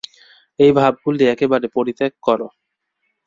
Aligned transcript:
এই 0.59 0.71
ভাবগুলি 0.71 1.23
একেবারে 1.25 1.67
পরিত্যাগ 1.75 2.11
কর। 2.23 2.39